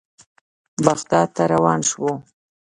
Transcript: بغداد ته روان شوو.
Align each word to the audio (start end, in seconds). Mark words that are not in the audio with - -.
بغداد 0.85 1.27
ته 1.35 1.43
روان 1.53 1.79
شوو. 1.89 2.11